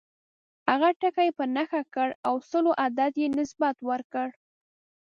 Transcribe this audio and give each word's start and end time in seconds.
هغه 0.69 0.89
ټکی 0.99 1.25
یې 1.27 1.35
په 1.37 1.43
نښه 1.55 1.81
کړ 1.95 2.09
او 2.27 2.35
سلو 2.49 2.71
عدد 2.83 3.13
یې 3.21 3.27
نسبت 3.39 3.75
ورکړ. 3.89 4.27